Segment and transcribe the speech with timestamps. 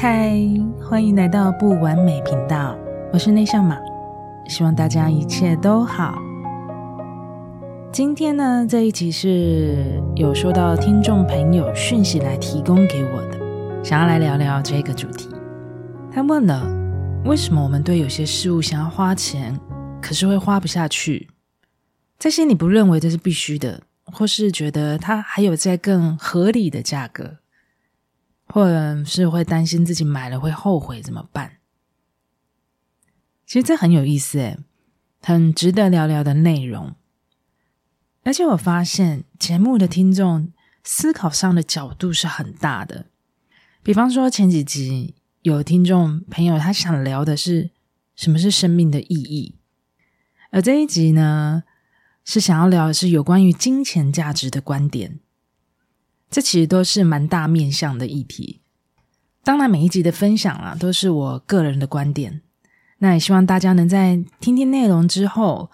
[0.00, 0.32] 嗨，
[0.80, 2.78] 欢迎来到不完美频道，
[3.12, 3.76] 我是内向马，
[4.46, 6.16] 希望大家一切都好。
[7.90, 15.28] 今天呢，这一集是有收到听众朋友讯息来提供给我的，想要来聊聊这个主题。
[16.12, 16.64] 他问了，
[17.24, 19.58] 为什么我们对有些事物想要花钱，
[20.00, 21.28] 可是会花不下去，
[22.20, 27.38] 这些你不认为这是必须的，或是觉得它还有在更合理的价格。
[28.48, 31.58] 或者是会担心自己买了会后悔怎么办？
[33.46, 34.58] 其实这很有意思诶，
[35.22, 36.94] 很值得聊聊的内容。
[38.24, 40.52] 而且我发现节目的听众
[40.84, 43.06] 思考上的角度是很大的。
[43.82, 47.70] 比方说前几集有听众朋友他想聊的是
[48.14, 49.54] 什么是生命的意义，
[50.50, 51.64] 而这一集呢
[52.24, 55.20] 是想要聊的是有关于金钱价值的观点。
[56.30, 58.60] 这其实都是蛮大面向的议题，
[59.42, 62.42] 当然每一集的分享啊，都是我个人的观点。
[62.98, 65.70] 那也希望大家能在听听内容之后，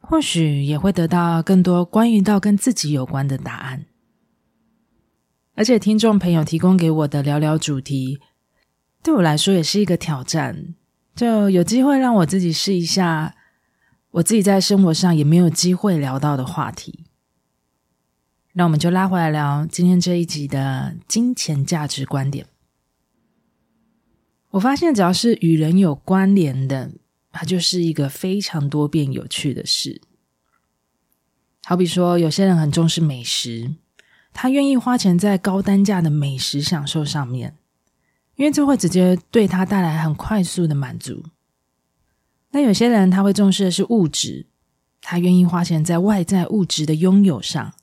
[0.00, 3.84] 或许也会得到更多关于到跟自己有关的答案。
[5.56, 8.20] 而且听众朋友提供给我的聊聊主题，
[9.02, 10.74] 对我来说也是一个挑战，
[11.14, 13.34] 就有机会让我自己试一下，
[14.12, 17.03] 我自己在生活上也没有机会聊到的话题。
[18.56, 22.46] 那我们就拉回来聊今天这一集的金钱价值观点。
[24.50, 26.92] 我发现，只要是与人有关联的，
[27.32, 30.00] 它就是一个非常多变有趣的事。
[31.64, 33.74] 好比说，有些人很重视美食，
[34.32, 37.56] 他愿意花钱在高单价的美食享受上面，
[38.36, 41.24] 因为这会直接对他带来很快速的满足。
[42.52, 44.46] 那有些人他会重视的是物质，
[45.00, 47.74] 他愿意花钱在外在物质的拥有上。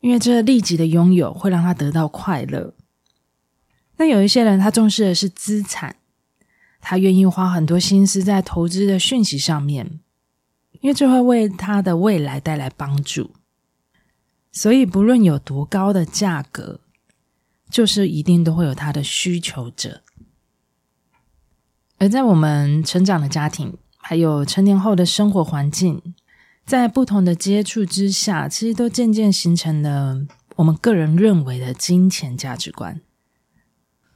[0.00, 2.74] 因为这立即的拥有会让他得到快乐。
[3.96, 5.96] 那有一些人，他重视的是资产，
[6.80, 10.00] 他愿意花很多心思在投资的讯息上面，
[10.80, 13.32] 因为这会为他的未来带来帮助。
[14.50, 16.80] 所以，不论有多高的价格，
[17.70, 20.02] 就是一定都会有他的需求者。
[21.98, 26.14] 而在我们成长的家庭，还有成年后的生活环境。
[26.64, 30.26] 在不同的接触之下，其实都渐渐形成了
[30.56, 33.00] 我们个人认为的金钱价值观。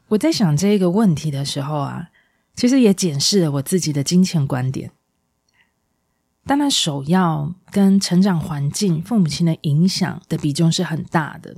[0.09, 2.10] 我在想这个问题的时候啊，
[2.55, 4.93] 其实也检视了我自己的金钱观点。
[6.47, 11.56] 当然，首要跟成长环境、父母亲的影响的比重是很大的。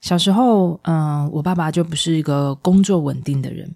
[0.00, 3.74] 小时候，嗯，我爸爸就不是一个工作稳定的人，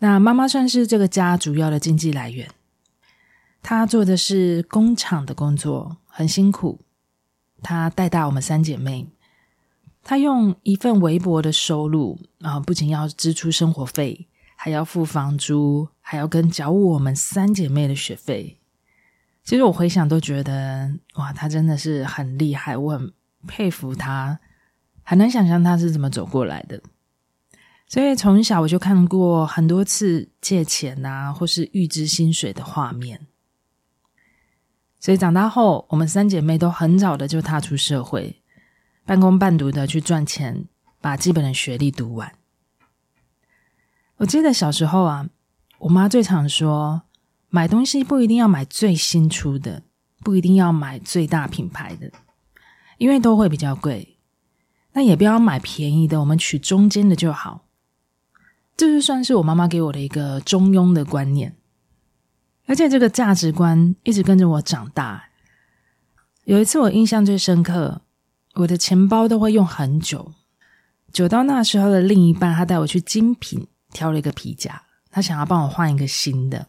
[0.00, 2.46] 那妈妈算是这个家主要的经济来源。
[3.62, 6.80] 他做的是工厂的工作，很辛苦。
[7.62, 9.08] 他带大我们三姐妹，
[10.02, 18.58] 他用一份微薄的收入啊，不仅要支出生活费，还要付房租，还要跟缴我们三姐妹的学费。
[19.42, 23.12] 其实我回想都觉得，哇，他真的是很厉害，我很
[23.46, 24.38] 佩服他，
[25.02, 26.80] 很难想象他是怎么走过来的。
[27.88, 33.26] 所以从小我就看过很多次借钱啊，或是预支薪水的画面。
[35.00, 38.42] 所以长大后，我们三姐妹都很早的就踏出社会，
[39.06, 40.64] 半工半读的去赚钱，
[41.00, 42.32] 把基本的学历读完。
[44.16, 45.28] 我记得小时候啊，
[45.78, 47.02] 我妈最常说，
[47.48, 49.84] 买东西不一定要买最新出的，
[50.24, 52.10] 不一定要买最大品牌的，
[52.96, 54.16] 因为都会比较贵。
[54.94, 57.66] 那也不要买便宜的，我们取中间的就好。
[58.76, 61.54] 这就算是我妈妈给我的一个中庸的观念。
[62.68, 65.30] 而且这个价值观一直跟着我长大。
[66.44, 68.02] 有一次我印象最深刻，
[68.56, 70.34] 我的钱包都会用很久，
[71.10, 76.68] 久到那时候的另一半他带我去精品挑了一个皮夹，他想要帮我换一个新的。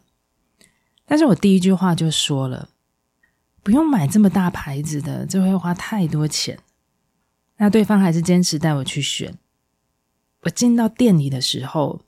[1.05, 2.69] 但是我第一句话就说了，
[3.61, 6.57] 不用买这么大牌子的，这会花太多钱。
[7.57, 9.37] 那对方还是坚持带我去选。
[10.43, 12.03] 我进到店里的时候，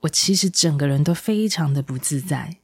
[0.00, 2.56] 我其实整个人都非常的不自在。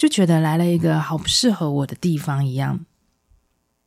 [0.00, 2.86] 就觉得来了一个好不适合我的地方一样，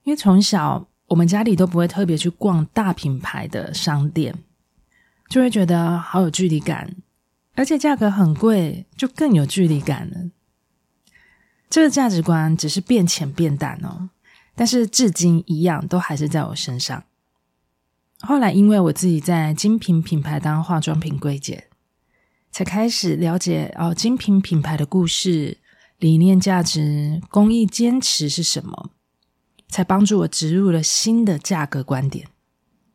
[0.04, 4.36] 因为从小我们家里都不会特别去逛大品牌的商店，
[5.28, 6.96] 就会觉得好有距离感，
[7.56, 10.30] 而且价格很贵，就更有距离感了。
[11.68, 14.12] 这个价值观只是变浅变淡哦，
[14.54, 17.04] 但是至今一样都还是在我身上。
[18.20, 21.70] 后来因为我自己在精品品牌当化妆品柜姐，
[22.52, 25.58] 才开始了解哦精品品牌的故事。
[26.04, 28.90] 理念、价值、公益、坚持是什么？
[29.70, 32.28] 才帮助我植入了新的价格观点。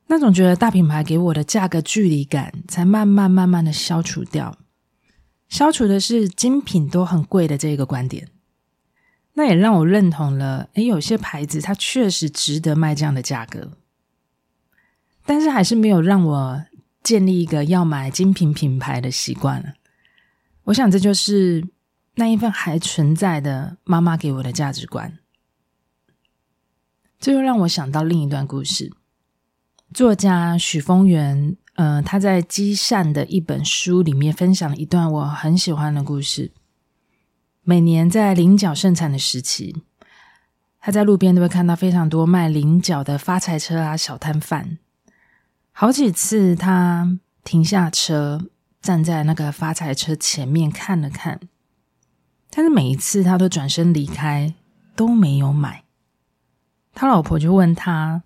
[0.08, 4.58] 那种觉得大品牌给我的价格距离感，才慢慢慢慢的消除掉。
[5.48, 8.28] 消除的是精品都很贵的这个观点。
[9.32, 13.72] 那也让我认同了，诶，有些牌子它确实值得卖这样的价格。
[15.24, 16.64] 但是还是没有让我
[17.02, 19.74] 建立一个要买精品品牌的习惯。
[20.64, 21.66] 我想这就是
[22.18, 25.18] 那一份还存在的妈妈给我的价值观。
[27.20, 28.92] 这又让我想到另一段故事。
[29.94, 36.50] 作家许峰源，呃，他在《积善》的一本书里面分享了一段我很喜欢的故事。
[37.62, 39.84] 每年在菱角盛产的时期，
[40.80, 44.78] 他在路边都会看到非常多卖菱角的发财车啊、小摊贩。
[45.70, 48.48] 好几次，他停下车，
[48.82, 51.40] 站在那个发财车前面看了看，
[52.58, 54.52] 但是每一次他都转身离开，
[54.96, 55.84] 都没有买。
[56.92, 58.24] 他老婆就问他。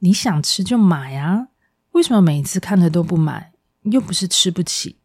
[0.00, 1.48] 你想吃就买啊，
[1.92, 3.54] 为什么每一次看着都不买？
[3.84, 4.98] 又不是吃不起，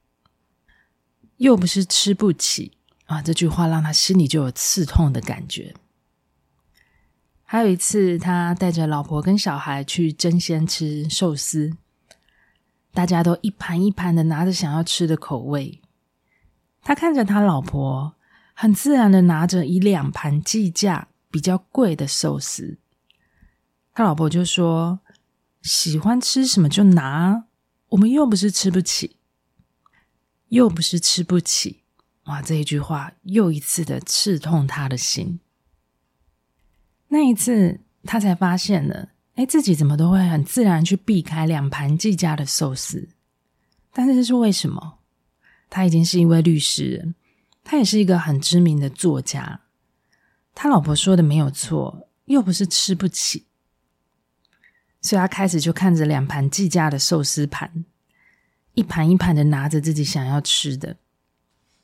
[1.38, 2.74] 又不是吃不起
[3.06, 3.22] 啊！
[3.22, 5.74] 这句话让他心里就有刺痛的感觉。
[7.46, 11.78] 还有一次，他带着老婆跟小孩去争先吃寿司，
[12.92, 15.80] 大家都一盘一盘的拿着想要吃的口味。
[16.82, 18.16] 他看着他老婆，
[18.62, 22.78] 很自然的拿着以两盘计价比较贵的寿司。
[23.94, 25.00] 他老婆就说
[25.64, 27.46] ：“喜欢吃什么就拿，
[27.88, 29.16] 我们又不是吃不起，
[30.50, 31.84] 又不是吃不起。”
[32.28, 35.40] 哇，这一句话又一次的刺痛他的心。
[37.08, 43.08] 那一次，他才发现了，哎，自己怎么都会很自然去避开两盘计价的寿司。
[43.94, 45.00] 但是这是为什么？
[45.70, 47.14] 他已经是一位律师，
[47.70, 49.62] 他也是一个很知名的作家。
[50.56, 53.46] 他老婆说的没有错，又不是吃不起。
[55.00, 57.86] 所以他开始就看着两盘计价的寿司盘，
[58.74, 60.98] 一盘一盘的拿着自己想要吃的。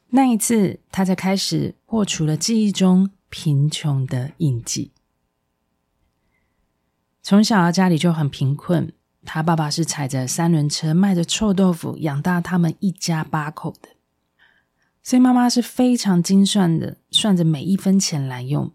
[0.10, 4.92] 那一次，他才开始破除了记忆中贫穷的印记。
[7.22, 8.92] 从小家里就很贫困，
[9.24, 13.90] 他爸爸是踩着三轮车卖着臭豆腐养大他们一家八口的，
[15.06, 18.72] 所以妈妈是非常精算的，算着每一分钱来用。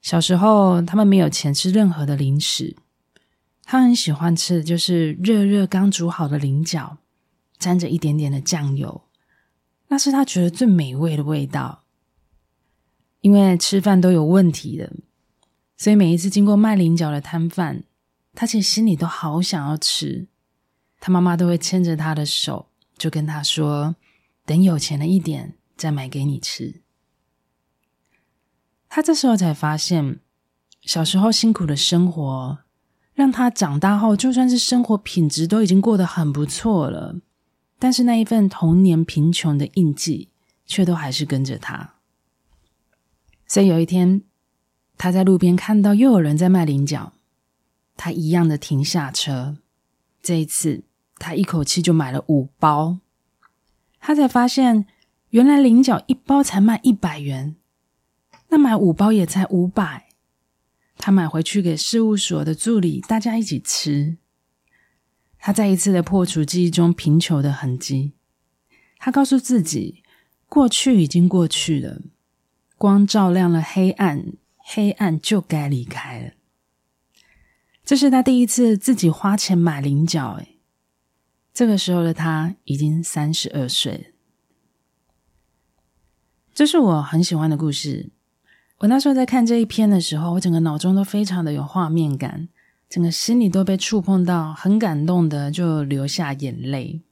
[0.00, 2.76] 小时候，他们没有钱吃任何的零食。
[3.64, 6.98] 他很喜欢吃的就是热热刚煮好的菱角，
[7.58, 9.02] 沾着一点点的酱油，
[9.88, 11.82] 那是他觉得最美味的味道。
[13.20, 14.92] 因为吃饭都有问题的，
[15.76, 17.82] 所以每一次经过卖菱角的摊贩，
[18.34, 20.28] 他其实心里都好想要吃。
[21.00, 23.96] 他妈妈都会牵着他的手，就跟他说
[24.48, 26.80] ：“等有钱了一点，再买给你吃。”
[28.88, 30.20] 他这时候才发现，
[30.80, 32.60] 小时候辛苦的生活。
[33.12, 37.16] 让他长大后，就算是生活品质都已经过得很不错了，
[37.76, 40.30] 但是那一份童年贫穷的印记，
[40.64, 41.96] 却都还是跟着他。
[43.46, 44.22] 所以有一天，
[44.96, 47.12] 他在路边看到又有人在卖菱角，
[47.96, 49.58] 他一样的停下车。
[50.22, 50.84] 这一次，
[51.16, 52.98] 他一口气就买了五包。
[54.00, 54.86] 他才发现，
[55.30, 57.56] 原来菱角一包才卖一百元，
[58.48, 60.08] 那买五包也才五百。
[60.96, 64.16] 他买回去给事务所的助理，大家一起吃。
[65.38, 68.14] 他再一次的破除记忆中贫穷的痕迹。
[68.98, 70.02] 他告诉自己，
[70.48, 72.00] 过去已经过去了，
[72.76, 76.32] 光照亮了黑暗，黑暗就该离开了。
[77.84, 80.38] 这是他第一次自己花钱买菱角。
[80.40, 80.57] 哎，
[81.52, 84.12] 这个时候的他已经三十二岁。
[86.54, 88.10] 这是我很喜欢的故事。
[88.78, 92.48] 我那时候在看这一篇的时候，我整个脑中都非常的有画面感，
[92.88, 97.02] 整个心里都被触碰到，很感动的就流下眼泪。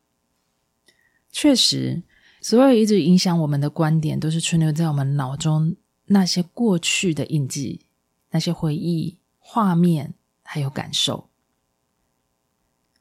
[1.32, 2.02] 确实，
[2.40, 5.76] 所有一直影响我们的观点，都是存留在我们脑中
[6.06, 7.86] 那些过去的印记、
[8.30, 11.28] 那些回忆、画面还有感受。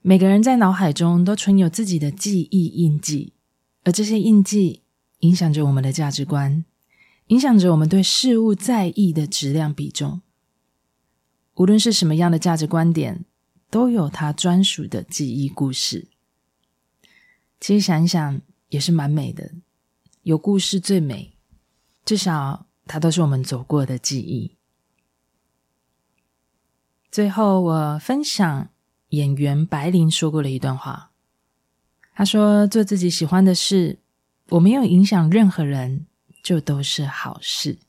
[0.07, 3.33] 每个人在脑海中都存有自己的记忆印记，
[3.83, 4.83] 而这些印记
[5.21, 6.63] 影响着我们的价值观。
[7.29, 10.21] 影响着我们对事物在意的质量比重。
[11.55, 13.25] 无论是什么样的价值观点，
[13.71, 16.07] 都有它专属的记忆故事。
[17.59, 19.53] 其实想一想，也是蛮美的。
[20.21, 21.33] 有故事最美，
[22.05, 24.55] 至少它都是我们走过的记忆。
[27.09, 28.69] 最后，我分享
[29.09, 31.11] 演员白灵说过的一段话。
[32.13, 33.99] 他说：“做自己喜欢的事，
[34.49, 36.05] 我没有影响任何人。”
[36.45, 37.79] 就都是好事。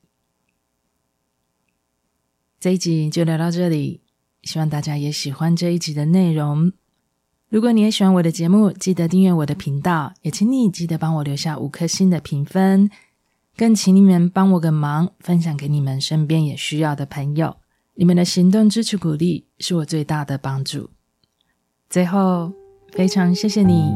[2.59, 4.01] 这一集就聊到这里，
[4.41, 6.73] 希望大家也喜欢这一集的内容。
[7.49, 12.89] 如果你也喜欢我的节目，记得订阅我的频道，也请你记得帮我留下五颗星的评分，
[13.55, 17.57] 更请你们帮我个忙，分享给你们身边也需要的朋友。
[17.93, 20.89] 你们的行动支持鼓励是我最大的帮助。
[21.89, 22.51] 最后，
[22.91, 23.95] 非常谢谢你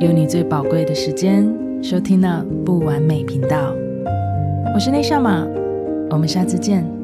[0.00, 1.46] 用你最宝贵的时间
[1.82, 3.74] 收听了不完美频道。
[4.74, 5.46] 我是内夏玛，
[6.08, 6.97] 我们下次见。